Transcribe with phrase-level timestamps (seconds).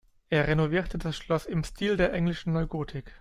[0.31, 3.05] Er renovierte das Schloss im Stil der englischen Neugotik.